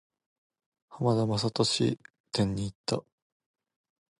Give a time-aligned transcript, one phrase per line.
[0.89, 1.95] 浜田雅功
[2.31, 3.03] 展に行った。